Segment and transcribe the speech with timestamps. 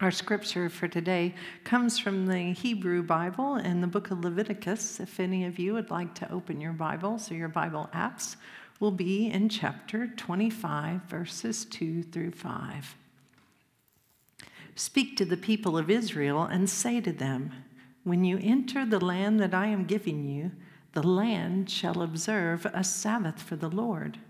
[0.00, 5.00] Our scripture for today comes from the Hebrew Bible in the book of Leviticus.
[5.00, 8.36] If any of you would like to open your Bibles or your Bible apps,
[8.78, 12.96] will be in chapter 25, verses 2 through 5.
[14.76, 17.50] Speak to the people of Israel and say to them,
[18.04, 20.52] When you enter the land that I am giving you,
[20.92, 24.20] the land shall observe a Sabbath for the Lord.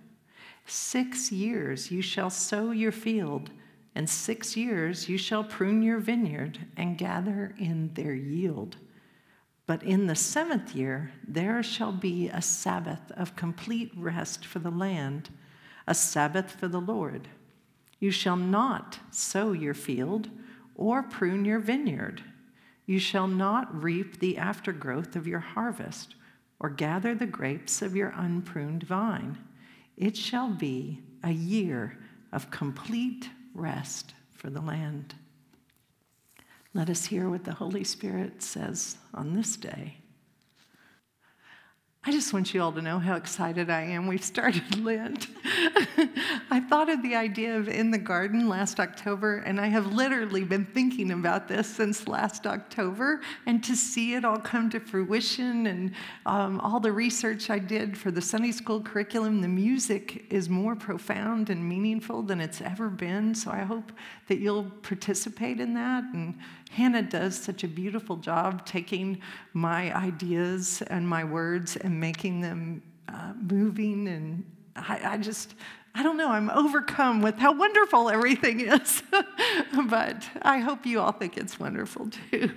[0.65, 3.51] Six years you shall sow your field,
[3.99, 8.77] and six years you shall prune your vineyard and gather in their yield.
[9.67, 14.71] But in the seventh year there shall be a Sabbath of complete rest for the
[14.71, 15.31] land,
[15.89, 17.27] a Sabbath for the Lord.
[17.99, 20.31] You shall not sow your field
[20.77, 22.23] or prune your vineyard.
[22.87, 26.15] You shall not reap the aftergrowth of your harvest
[26.61, 29.39] or gather the grapes of your unpruned vine.
[29.97, 31.99] It shall be a year
[32.31, 35.15] of complete rest for the land.
[36.75, 39.99] Let us hear what the Holy Spirit says on this day.
[42.05, 44.07] I just want you all to know how excited I am.
[44.07, 45.27] We've started Lent.
[46.51, 50.45] I thought of the idea of in the garden last October, and I have literally
[50.45, 53.21] been thinking about this since last October.
[53.47, 55.93] And to see it all come to fruition and
[56.25, 60.77] um, all the research I did for the Sunday school curriculum, the music is more
[60.77, 63.35] profound and meaningful than it's ever been.
[63.35, 63.91] So I hope
[64.29, 66.05] that you'll participate in that.
[66.15, 66.39] And
[66.71, 69.21] Hannah does such a beautiful job taking
[69.53, 74.09] my ideas and my words and making them uh, moving.
[74.09, 74.45] And
[74.77, 75.55] I, I just,
[75.95, 79.03] I don't know, I'm overcome with how wonderful everything is.
[79.89, 82.51] but I hope you all think it's wonderful too.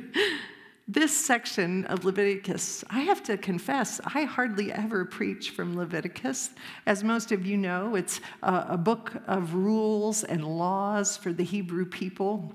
[0.87, 6.49] This section of Leviticus, I have to confess, I hardly ever preach from Leviticus.
[6.85, 11.43] As most of you know, it's a, a book of rules and laws for the
[11.43, 12.53] Hebrew people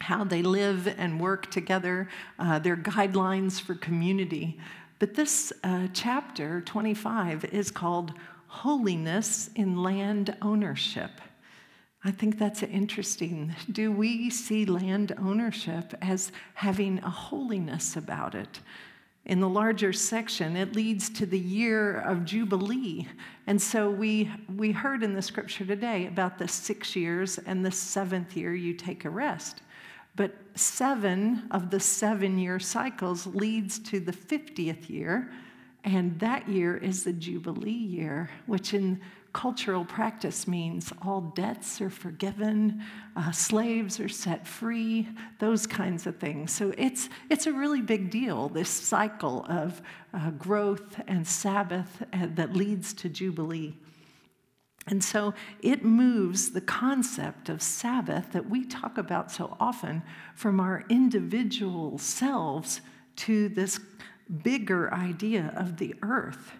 [0.00, 4.58] how they live and work together, uh, their guidelines for community.
[4.98, 8.12] But this uh, chapter 25 is called
[8.46, 11.20] Holiness in Land Ownership.
[12.04, 13.54] I think that's interesting.
[13.70, 18.60] Do we see land ownership as having a holiness about it?
[19.26, 23.06] In the larger section, it leads to the year of Jubilee.
[23.46, 27.70] And so we, we heard in the scripture today about the six years and the
[27.70, 29.60] seventh year you take a rest.
[30.18, 35.30] But seven of the seven year cycles leads to the 50th year,
[35.84, 39.00] and that year is the Jubilee year, which in
[39.32, 42.82] cultural practice means all debts are forgiven,
[43.14, 45.08] uh, slaves are set free,
[45.38, 46.50] those kinds of things.
[46.50, 49.80] So it's, it's a really big deal, this cycle of
[50.12, 53.76] uh, growth and Sabbath uh, that leads to Jubilee.
[54.88, 60.02] And so it moves the concept of Sabbath that we talk about so often
[60.34, 62.80] from our individual selves
[63.16, 63.78] to this
[64.42, 66.52] bigger idea of the earth.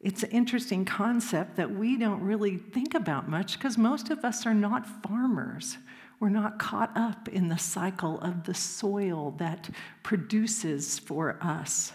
[0.00, 4.46] It's an interesting concept that we don't really think about much because most of us
[4.46, 5.78] are not farmers.
[6.20, 9.68] We're not caught up in the cycle of the soil that
[10.04, 11.92] produces for us.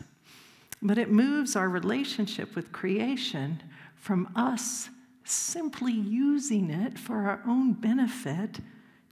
[0.82, 3.64] But it moves our relationship with creation
[3.96, 4.90] from us
[5.24, 8.60] simply using it for our own benefit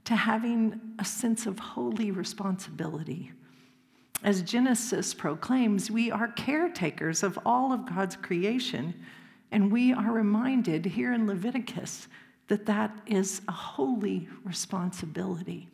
[0.04, 3.32] to having a sense of holy responsibility.
[4.22, 8.94] As Genesis proclaims, we are caretakers of all of God's creation,
[9.50, 12.08] and we are reminded here in Leviticus
[12.48, 15.68] that that is a holy responsibility.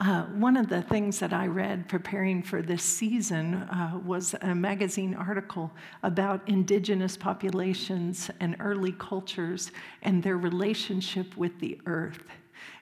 [0.00, 4.54] Uh, one of the things that I read preparing for this season uh, was a
[4.54, 5.70] magazine article
[6.02, 12.22] about indigenous populations and early cultures and their relationship with the earth.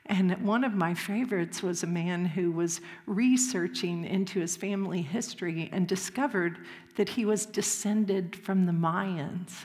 [0.07, 5.69] And one of my favorites was a man who was researching into his family history
[5.73, 6.59] and discovered
[6.95, 9.65] that he was descended from the Mayans.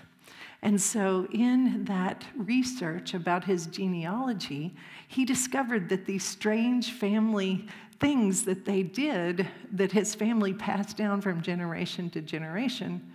[0.63, 4.73] And so, in that research about his genealogy,
[5.09, 7.67] he discovered that these strange family
[7.99, 13.11] things that they did, that his family passed down from generation to generation,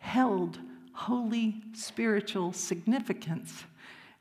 [0.00, 0.58] held
[0.92, 3.64] holy spiritual significance.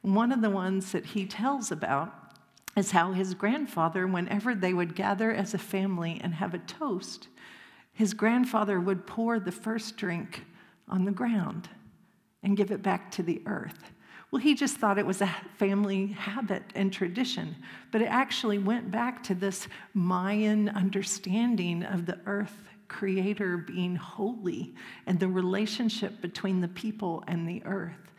[0.01, 2.37] One of the ones that he tells about
[2.77, 7.27] is how his grandfather, whenever they would gather as a family and have a toast,
[7.91, 10.45] his grandfather would pour the first drink
[10.87, 11.67] on the ground
[12.43, 13.91] and give it back to the earth.
[14.31, 17.55] Well, he just thought it was a family habit and tradition,
[17.91, 22.55] but it actually went back to this Mayan understanding of the earth
[22.87, 24.73] creator being holy
[25.05, 28.11] and the relationship between the people and the earth.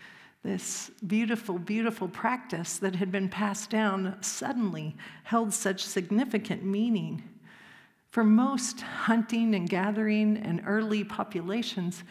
[0.42, 7.22] this beautiful, beautiful practice that had been passed down suddenly held such significant meaning.
[8.10, 12.02] For most hunting and gathering and early populations,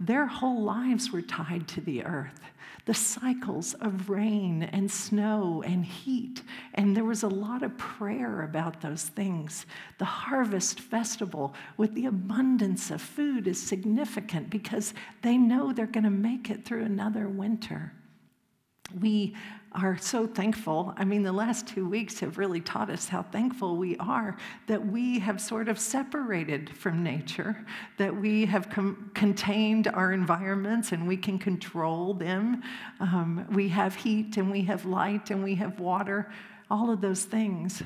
[0.00, 2.40] their whole lives were tied to the earth
[2.88, 6.42] the cycles of rain and snow and heat.
[6.72, 9.66] And there was a lot of prayer about those things.
[9.98, 16.04] The harvest festival with the abundance of food is significant because they know they're going
[16.04, 17.92] to make it through another winter.
[18.98, 19.36] We
[19.82, 20.92] are so thankful.
[20.96, 24.36] I mean, the last two weeks have really taught us how thankful we are
[24.66, 27.64] that we have sort of separated from nature,
[27.96, 32.62] that we have com- contained our environments and we can control them.
[33.00, 36.32] Um, we have heat and we have light and we have water,
[36.70, 37.82] all of those things.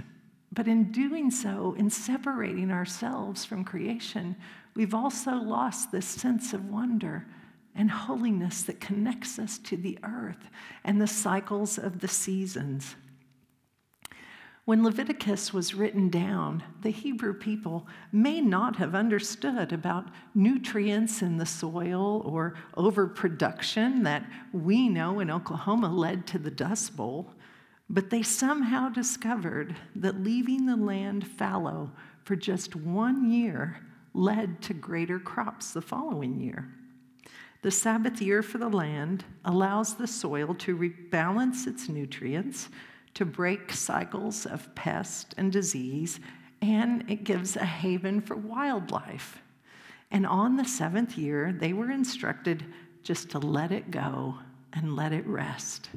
[0.53, 4.37] But in doing so, in separating ourselves from creation,
[4.75, 7.27] we've also lost this sense of wonder
[7.75, 10.51] and holiness that connects us to the earth
[10.85, 12.97] and the cycles of the seasons.
[14.65, 21.37] When Leviticus was written down, the Hebrew people may not have understood about nutrients in
[21.37, 27.35] the soil or overproduction that we know in Oklahoma led to the Dust Bowl,
[27.91, 31.91] but they somehow discovered that leaving the land fallow
[32.23, 33.81] for just one year
[34.15, 36.73] led to greater crops the following year.
[37.63, 42.69] The Sabbath year for the land allows the soil to rebalance its nutrients,
[43.15, 46.19] to break cycles of pest and disease,
[46.61, 49.41] and it gives a haven for wildlife.
[50.11, 52.65] And on the seventh year, they were instructed
[53.05, 54.39] just to let it go
[54.73, 55.89] and let it rest.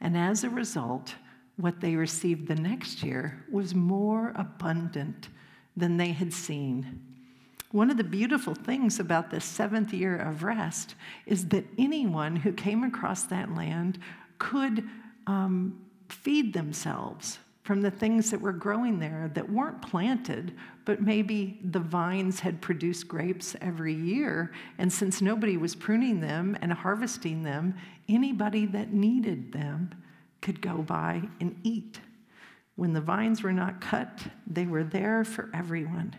[0.00, 1.16] And as a result,
[1.56, 5.28] what they received the next year was more abundant
[5.76, 7.09] than they had seen
[7.72, 10.94] one of the beautiful things about this seventh year of rest
[11.26, 13.98] is that anyone who came across that land
[14.38, 14.88] could
[15.26, 21.60] um, feed themselves from the things that were growing there that weren't planted, but maybe
[21.62, 24.50] the vines had produced grapes every year.
[24.78, 27.76] And since nobody was pruning them and harvesting them,
[28.08, 29.94] anybody that needed them
[30.40, 32.00] could go by and eat.
[32.74, 36.16] When the vines were not cut, they were there for everyone.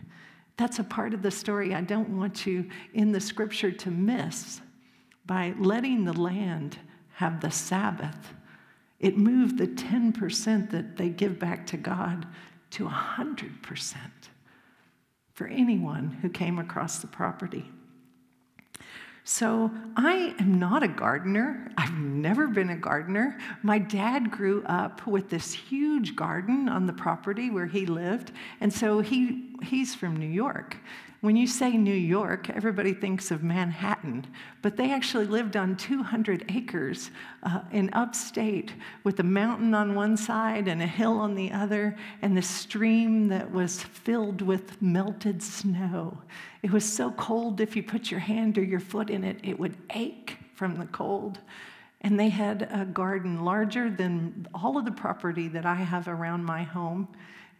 [0.56, 4.60] That's a part of the story I don't want you in the scripture to miss.
[5.24, 6.78] By letting the land
[7.14, 8.34] have the Sabbath,
[9.00, 12.26] it moved the 10% that they give back to God
[12.70, 13.96] to 100%
[15.34, 17.70] for anyone who came across the property.
[19.24, 21.70] So, I am not a gardener.
[21.76, 23.38] I've never been a gardener.
[23.62, 28.72] My dad grew up with this huge garden on the property where he lived, and
[28.72, 30.76] so he, he's from New York.
[31.22, 34.26] When you say New York, everybody thinks of Manhattan,
[34.60, 37.12] but they actually lived on 200 acres
[37.44, 38.72] uh, in upstate
[39.04, 43.28] with a mountain on one side and a hill on the other, and the stream
[43.28, 46.18] that was filled with melted snow.
[46.64, 49.56] It was so cold, if you put your hand or your foot in it, it
[49.60, 51.38] would ache from the cold.
[52.00, 56.44] And they had a garden larger than all of the property that I have around
[56.44, 57.06] my home.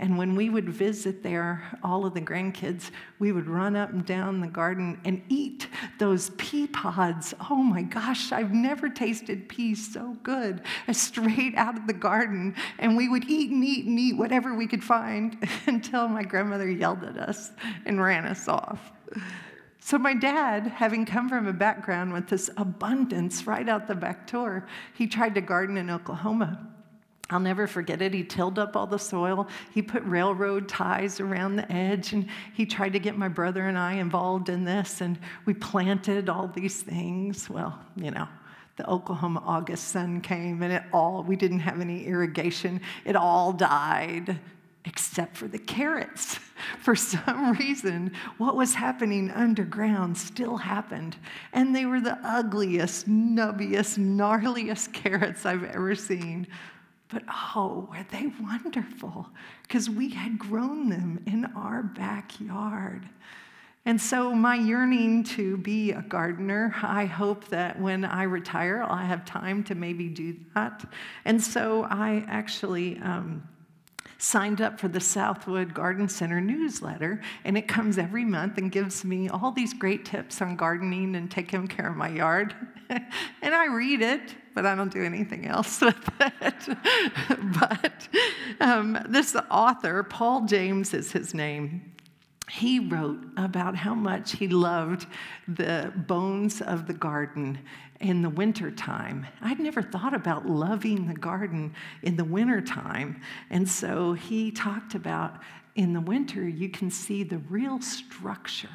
[0.02, 2.90] And when we would visit there, all of the grandkids,
[3.20, 5.69] we would run up and down the garden and eat
[6.00, 7.32] those pea pods.
[7.49, 10.62] Oh my gosh, I've never tasted peas so good
[10.93, 12.56] straight out of the garden.
[12.81, 15.37] And we would eat and eat and eat whatever we could find
[15.69, 17.53] until my grandmother yelled at us
[17.86, 18.91] and ran us off.
[19.79, 24.29] So, my dad, having come from a background with this abundance right out the back
[24.29, 26.71] door, he tried to garden in Oklahoma.
[27.32, 28.12] I'll never forget it.
[28.12, 29.48] He tilled up all the soil.
[29.72, 33.79] He put railroad ties around the edge, and he tried to get my brother and
[33.79, 35.01] I involved in this.
[35.01, 37.48] And we planted all these things.
[37.48, 38.29] Well, you know,
[38.77, 42.81] the Oklahoma August sun came, and it all, we didn't have any irrigation.
[43.05, 44.39] It all died
[44.84, 46.39] except for the carrots.
[46.79, 51.17] For some reason, what was happening underground still happened.
[51.53, 56.46] And they were the ugliest, nubbiest, gnarliest carrots I've ever seen.
[57.12, 59.28] But oh, were they wonderful
[59.62, 63.08] because we had grown them in our backyard.
[63.84, 68.96] And so, my yearning to be a gardener, I hope that when I retire, I'll
[68.96, 70.84] have time to maybe do that.
[71.24, 73.42] And so, I actually um,
[74.22, 79.05] signed up for the Southwood Garden Center newsletter, and it comes every month and gives
[79.05, 82.55] me all these great tips on gardening and taking care of my yard.
[82.88, 86.79] and I read it, but I don't do anything else with it.
[87.60, 88.08] but
[88.60, 91.93] um, this author, Paul James is his name.
[92.51, 95.06] He wrote about how much he loved
[95.49, 97.58] the bones of the garden
[98.01, 99.27] in the wintertime.
[99.41, 103.20] I'd never thought about loving the garden in the wintertime.
[103.51, 105.39] And so he talked about
[105.77, 108.69] in the winter, you can see the real structure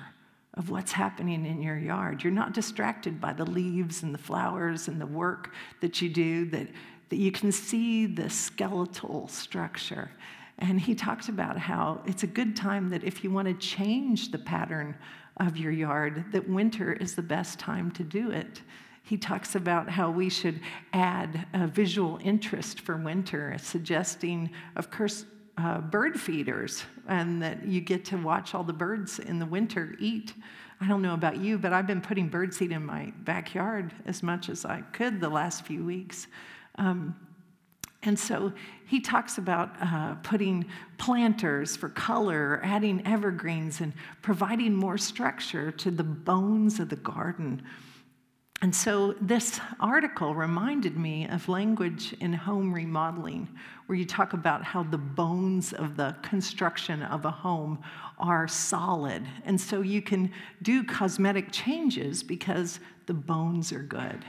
[0.55, 2.23] of what's happening in your yard.
[2.23, 6.45] You're not distracted by the leaves and the flowers and the work that you do,
[6.49, 6.67] that,
[7.09, 10.09] that you can see the skeletal structure.
[10.59, 14.31] And he talks about how it's a good time that if you want to change
[14.31, 14.95] the pattern
[15.37, 18.61] of your yard, that winter is the best time to do it.
[19.03, 20.59] He talks about how we should
[20.93, 25.25] add a visual interest for winter, suggesting, of course,
[25.57, 29.95] uh, bird feeders, and that you get to watch all the birds in the winter
[29.99, 30.33] eat.
[30.81, 34.49] I don't know about you, but I've been putting birdseed in my backyard as much
[34.49, 36.27] as I could the last few weeks.
[36.75, 37.15] Um,
[38.07, 38.53] and so
[38.85, 40.65] he talks about uh, putting
[40.97, 47.61] planters for color, adding evergreens, and providing more structure to the bones of the garden.
[48.61, 53.49] And so this article reminded me of language in home remodeling,
[53.87, 57.77] where you talk about how the bones of the construction of a home
[58.17, 59.27] are solid.
[59.43, 64.23] And so you can do cosmetic changes because the bones are good.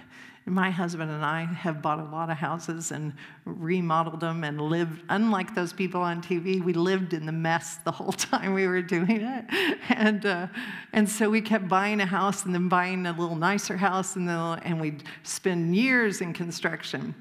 [0.48, 3.12] My husband and I have bought a lot of houses and
[3.44, 7.92] remodeled them and lived, unlike those people on TV, we lived in the mess the
[7.92, 9.44] whole time we were doing it.
[9.90, 10.46] And, uh,
[10.92, 14.28] and so we kept buying a house and then buying a little nicer house, and,
[14.28, 17.14] then, and we'd spend years in construction.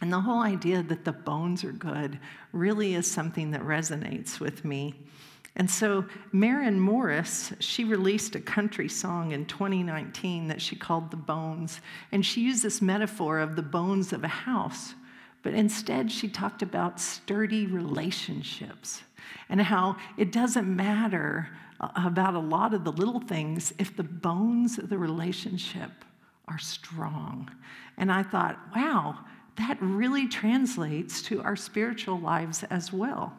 [0.00, 2.18] And the whole idea that the bones are good
[2.52, 4.94] really is something that resonates with me.
[5.56, 11.16] And so Maren Morris, she released a country song in 2019 that she called The
[11.16, 11.80] Bones.
[12.12, 14.94] And she used this metaphor of the bones of a house,
[15.42, 19.02] but instead she talked about sturdy relationships
[19.48, 21.48] and how it doesn't matter
[21.80, 25.90] uh, about a lot of the little things if the bones of the relationship
[26.48, 27.50] are strong.
[27.96, 29.18] And I thought, wow,
[29.56, 33.32] that really translates to our spiritual lives as well.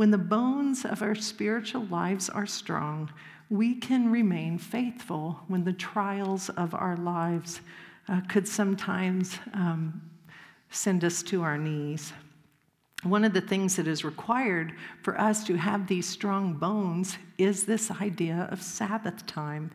[0.00, 3.12] When the bones of our spiritual lives are strong,
[3.50, 7.60] we can remain faithful when the trials of our lives
[8.08, 10.00] uh, could sometimes um,
[10.70, 12.14] send us to our knees.
[13.02, 17.66] One of the things that is required for us to have these strong bones is
[17.66, 19.70] this idea of Sabbath time.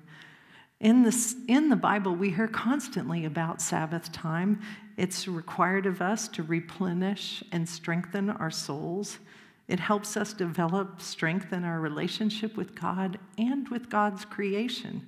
[0.79, 4.60] In, this, in the Bible, we hear constantly about Sabbath time.
[4.98, 9.20] It's required of us to replenish and strengthen our souls.
[9.67, 15.07] It helps us develop strength in our relationship with God and with God's creation.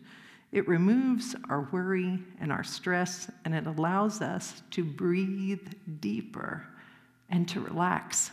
[0.52, 5.68] It removes our worry and our stress, and it allows us to breathe
[6.00, 6.66] deeper
[7.30, 8.32] and to relax.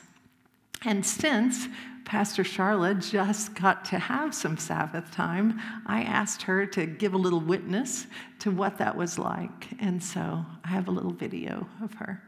[0.85, 1.69] And since
[2.05, 7.19] Pastor Charlotte just got to have some Sabbath time, I asked her to give a
[7.19, 8.07] little witness
[8.41, 9.69] to what that was like.
[9.81, 12.23] And so I have a little video of her.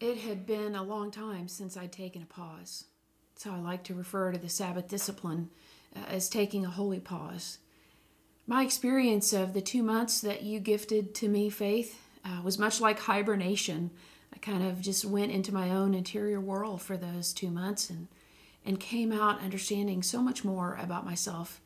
[0.00, 2.84] It had been a long time since I'd taken a pause.
[3.34, 5.50] So I like to refer to the Sabbath discipline
[5.96, 7.58] uh, as taking a holy pause.
[8.46, 12.80] My experience of the two months that you gifted to me, Faith, uh, was much
[12.80, 13.90] like hibernation.
[14.32, 18.06] I kind of just went into my own interior world for those two months and,
[18.64, 21.60] and came out understanding so much more about myself.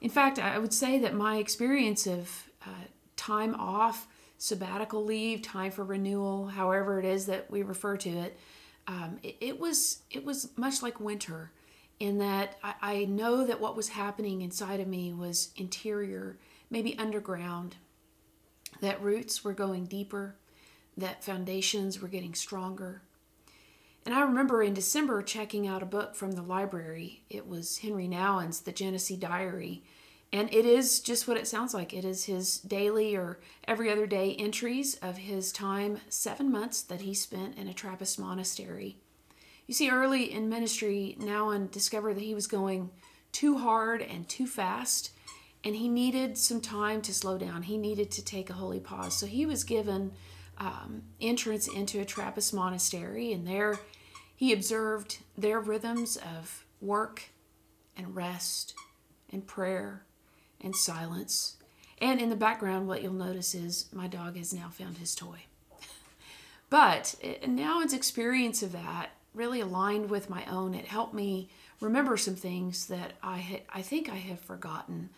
[0.00, 2.86] In fact, I would say that my experience of uh,
[3.16, 4.06] time off
[4.38, 8.38] sabbatical leave, time for renewal, however it is that we refer to it,
[8.86, 11.50] um, it, it, was it was much like winter,
[12.00, 16.38] in that I, I know that what was happening inside of me was interior,
[16.70, 17.76] maybe underground.
[18.80, 20.36] That roots were going deeper,
[20.96, 23.02] that foundations were getting stronger.
[24.04, 27.22] And I remember in December checking out a book from the library.
[27.30, 29.82] It was Henri Nouwen's The Genesee Diary
[30.34, 31.94] and it is just what it sounds like.
[31.94, 33.38] It is his daily or
[33.68, 38.18] every other day entries of his time, seven months that he spent in a Trappist
[38.18, 38.96] monastery.
[39.68, 42.90] You see, early in ministry, Nouwen discovered that he was going
[43.30, 45.12] too hard and too fast,
[45.62, 47.62] and he needed some time to slow down.
[47.62, 49.16] He needed to take a holy pause.
[49.16, 50.10] So he was given
[50.58, 53.78] um, entrance into a Trappist monastery, and there
[54.34, 57.30] he observed their rhythms of work
[57.96, 58.74] and rest
[59.30, 60.02] and prayer
[60.64, 61.56] and silence.
[61.98, 65.44] And in the background, what you'll notice is my dog has now found his toy.
[66.70, 67.14] but
[67.46, 70.74] Nouwen's experience of that really aligned with my own.
[70.74, 71.48] It helped me
[71.80, 75.10] remember some things that I had, I think I have forgotten.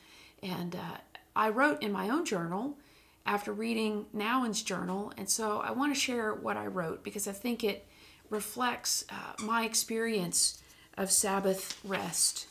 [0.42, 0.98] And uh,
[1.34, 2.76] I wrote in my own journal
[3.24, 5.12] after reading Nouwen's journal.
[5.16, 7.86] And so I want to share what I wrote because I think it
[8.30, 10.62] reflects uh, my experience
[10.96, 12.46] of Sabbath rest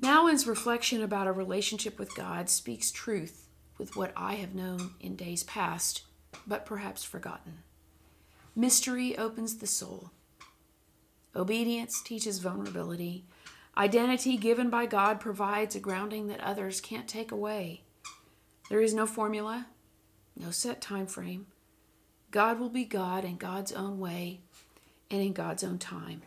[0.00, 5.14] Nouwen's reflection about a relationship with God speaks truth with what I have known in
[5.14, 6.04] days past,
[6.46, 7.58] but perhaps forgotten.
[8.56, 10.10] Mystery opens the soul.
[11.36, 13.26] Obedience teaches vulnerability.
[13.76, 17.82] Identity given by God provides a grounding that others can't take away.
[18.70, 19.66] There is no formula,
[20.34, 21.46] no set time frame.
[22.30, 24.40] God will be God in God's own way
[25.10, 26.22] and in God's own time.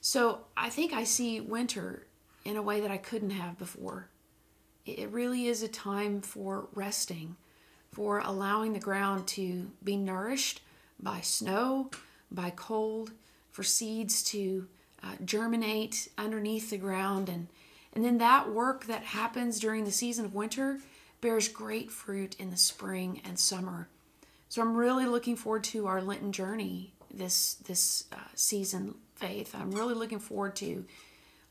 [0.00, 2.06] So I think I see winter
[2.44, 4.08] in a way that I couldn't have before.
[4.86, 7.36] It really is a time for resting,
[7.92, 10.62] for allowing the ground to be nourished
[10.98, 11.90] by snow,
[12.30, 13.12] by cold,
[13.50, 14.66] for seeds to
[15.02, 17.28] uh, germinate underneath the ground.
[17.28, 17.48] And,
[17.92, 20.78] and then that work that happens during the season of winter
[21.20, 23.88] bears great fruit in the spring and summer.
[24.48, 29.54] So I'm really looking forward to our Lenten journey this this uh, season, Faith.
[29.54, 30.86] I'm really looking forward to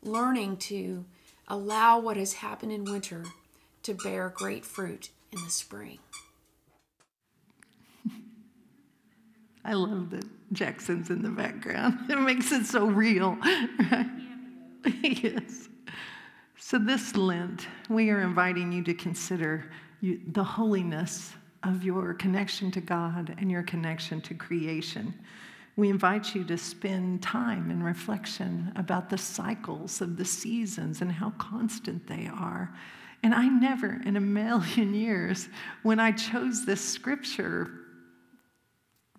[0.02, 1.06] learning to
[1.48, 3.24] allow what has happened in winter
[3.84, 6.00] to bear great fruit in the spring.
[9.64, 12.00] I love that Jackson's in the background.
[12.10, 13.38] It makes it so real.
[15.04, 15.70] yes.
[16.58, 19.70] So, this Lent, we are inviting you to consider
[20.02, 25.14] you, the holiness of your connection to God and your connection to creation.
[25.76, 31.12] We invite you to spend time in reflection about the cycles of the seasons and
[31.12, 32.74] how constant they are.
[33.24, 35.50] And I never in a million years,
[35.84, 37.72] when I chose this scripture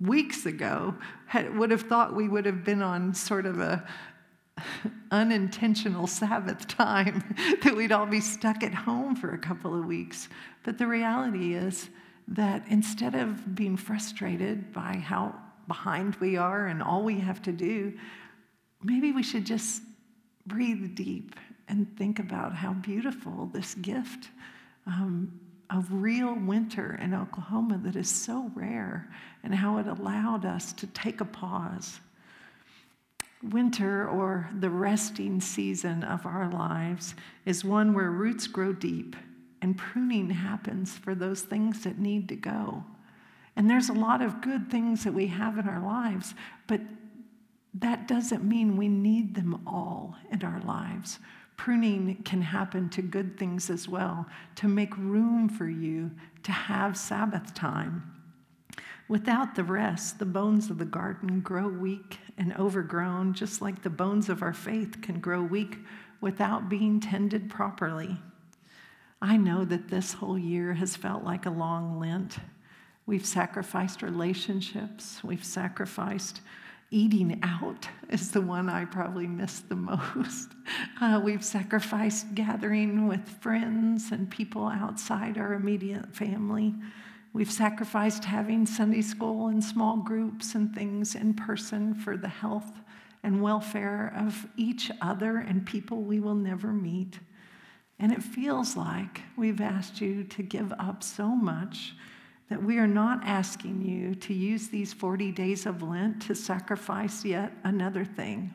[0.00, 0.95] weeks ago,
[1.26, 3.87] had, would have thought we would have been on sort of a
[5.11, 10.28] unintentional Sabbath time, that we'd all be stuck at home for a couple of weeks.
[10.64, 11.90] But the reality is
[12.28, 15.35] that instead of being frustrated by how
[15.71, 17.93] behind we are and all we have to do,
[18.83, 19.83] maybe we should just
[20.45, 21.37] breathe deep
[21.69, 24.31] and think about how beautiful this gift
[24.89, 25.39] um,
[25.71, 29.09] of real winter in Oklahoma that is so rare
[29.45, 32.00] and how it allowed us to take a pause.
[33.53, 37.15] Winter, or the resting season of our lives,
[37.47, 39.15] is one where roots grow deep
[39.63, 42.83] and pruning happens for those things that need to go.
[43.56, 46.34] And there's a lot of good things that we have in our lives,
[46.67, 46.80] but
[47.75, 51.19] that doesn't mean we need them all in our lives.
[51.56, 56.10] Pruning can happen to good things as well, to make room for you
[56.43, 58.10] to have Sabbath time.
[59.08, 63.91] Without the rest, the bones of the garden grow weak and overgrown, just like the
[63.91, 65.78] bones of our faith can grow weak
[66.21, 68.17] without being tended properly.
[69.21, 72.39] I know that this whole year has felt like a long Lent.
[73.06, 76.41] We've sacrificed relationships, we've sacrificed
[76.91, 80.50] eating out is the one I probably miss the most.
[81.00, 86.75] Uh, we've sacrificed gathering with friends and people outside our immediate family.
[87.32, 92.71] We've sacrificed having Sunday school and small groups and things in person for the health
[93.23, 97.19] and welfare of each other and people we will never meet.
[97.99, 101.95] And it feels like we've asked you to give up so much
[102.50, 107.25] that we are not asking you to use these 40 days of Lent to sacrifice
[107.25, 108.52] yet another thing.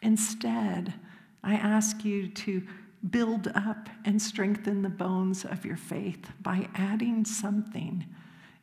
[0.00, 0.94] Instead,
[1.42, 2.62] I ask you to
[3.10, 8.06] build up and strengthen the bones of your faith by adding something.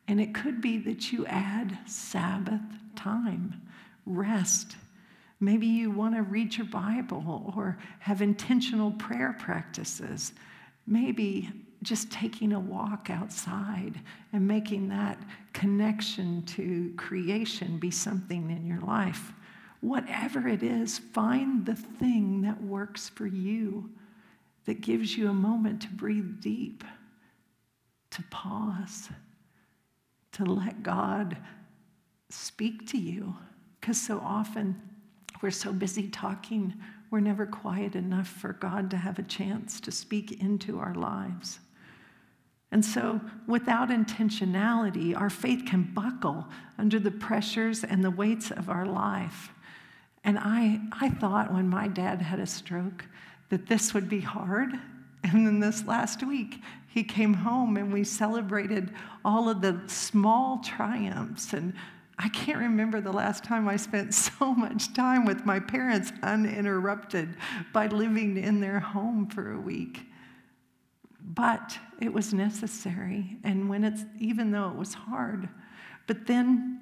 [0.08, 2.60] And it could be that you add Sabbath
[2.96, 3.60] time,
[4.06, 4.76] rest.
[5.40, 10.32] Maybe you want to read your Bible or have intentional prayer practices.
[10.86, 11.50] Maybe
[11.84, 14.00] just taking a walk outside
[14.32, 19.32] and making that connection to creation be something in your life.
[19.80, 23.90] Whatever it is, find the thing that works for you,
[24.64, 26.82] that gives you a moment to breathe deep,
[28.10, 29.10] to pause,
[30.32, 31.36] to let God
[32.30, 33.36] speak to you.
[33.80, 34.80] Because so often
[35.42, 36.74] we're so busy talking,
[37.10, 41.60] we're never quiet enough for God to have a chance to speak into our lives.
[42.74, 48.68] And so, without intentionality, our faith can buckle under the pressures and the weights of
[48.68, 49.52] our life.
[50.24, 53.04] And I, I thought when my dad had a stroke
[53.50, 54.72] that this would be hard.
[55.22, 58.92] And then this last week, he came home and we celebrated
[59.24, 61.52] all of the small triumphs.
[61.52, 61.74] And
[62.18, 67.36] I can't remember the last time I spent so much time with my parents uninterrupted
[67.72, 70.08] by living in their home for a week
[71.24, 73.38] but it was necessary.
[73.44, 75.48] And when it's, even though it was hard,
[76.06, 76.80] but then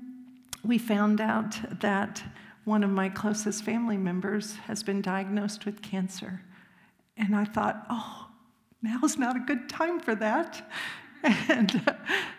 [0.64, 2.22] we found out that
[2.64, 6.42] one of my closest family members has been diagnosed with cancer.
[7.16, 8.28] And I thought, oh,
[8.82, 10.68] now's not a good time for that.
[11.48, 11.80] And,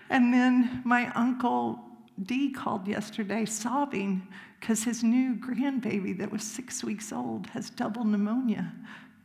[0.10, 1.80] and then my uncle
[2.22, 4.28] D called yesterday sobbing
[4.60, 8.74] because his new grandbaby that was six weeks old has double pneumonia.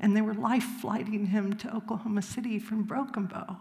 [0.00, 3.56] And they were life flighting him to Oklahoma City from Broken Bow.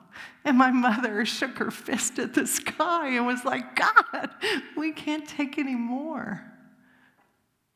[0.45, 4.29] And my mother shook her fist at the sky and was like, God,
[4.75, 6.43] we can't take any more.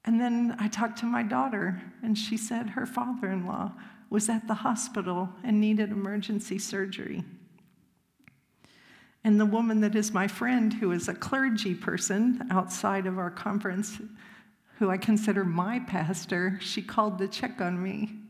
[0.05, 3.71] And then I talked to my daughter, and she said her father in law
[4.09, 7.23] was at the hospital and needed emergency surgery.
[9.23, 13.29] And the woman that is my friend, who is a clergy person outside of our
[13.29, 13.99] conference,
[14.79, 18.20] who I consider my pastor, she called to check on me.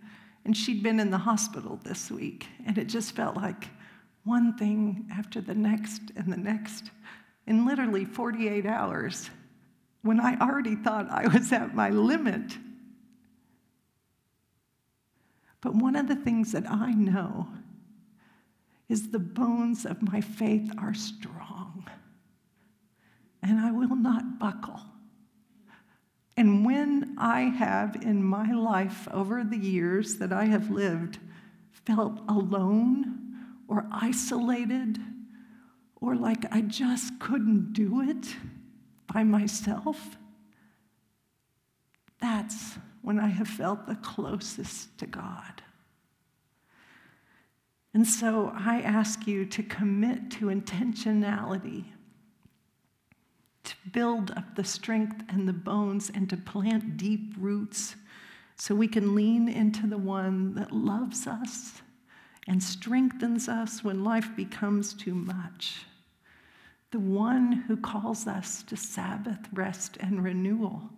[0.46, 2.48] And she'd been in the hospital this week.
[2.66, 3.70] And it just felt like
[4.24, 6.92] one thing after the next and the next.
[7.48, 9.30] In literally 48 hours,
[10.04, 12.58] when I already thought I was at my limit.
[15.62, 17.48] But one of the things that I know
[18.90, 21.88] is the bones of my faith are strong,
[23.42, 24.82] and I will not buckle.
[26.38, 31.20] And when I have in my life over the years that I have lived
[31.72, 33.36] felt alone
[33.68, 34.98] or isolated
[35.96, 38.36] or like I just couldn't do it
[39.14, 40.18] by myself,
[42.20, 45.62] that's when I have felt the closest to God.
[47.94, 51.86] And so I ask you to commit to intentionality,
[53.72, 57.96] to build up the strength and the bones, and to plant deep roots
[58.56, 61.82] so we can lean into the one that loves us
[62.48, 65.86] and strengthens us when life becomes too much.
[66.92, 70.90] The one who calls us to Sabbath, rest, and renewal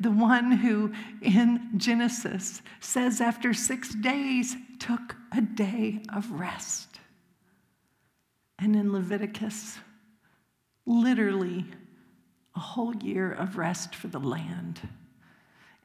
[0.00, 7.00] the one who in Genesis says after six days took a day of rest.
[8.58, 9.78] And in Leviticus,
[10.86, 11.64] literally
[12.54, 14.80] a whole year of rest for the land.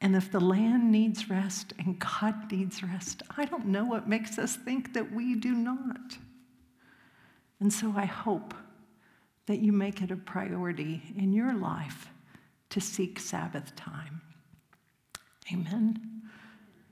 [0.00, 4.38] And if the land needs rest and God needs rest, I don't know what makes
[4.38, 6.16] us think that we do not.
[7.60, 8.54] And so I hope
[9.46, 12.08] that you make it a priority in your life
[12.70, 14.22] to seek Sabbath time.
[15.52, 16.19] Amen.